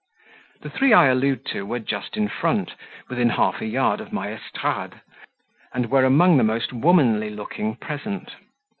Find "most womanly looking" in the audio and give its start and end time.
6.43-7.75